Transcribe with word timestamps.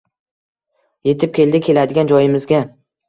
yetib 1.09 1.35
keldik, 1.41 1.67
keladigan 1.67 2.11
joyimizga 2.13 2.65